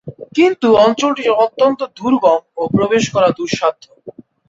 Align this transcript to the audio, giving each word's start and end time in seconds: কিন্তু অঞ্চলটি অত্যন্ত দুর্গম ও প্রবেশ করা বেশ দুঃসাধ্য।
কিন্তু 0.37 0.67
অঞ্চলটি 0.85 1.23
অত্যন্ত 1.43 1.79
দুর্গম 1.97 2.41
ও 2.57 2.63
প্রবেশ 2.75 3.03
করা 3.15 3.29
বেশ 3.29 3.37
দুঃসাধ্য। 3.37 3.83